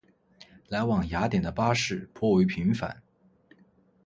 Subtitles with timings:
[0.67, 3.03] 来往雅典的巴士颇为频繁。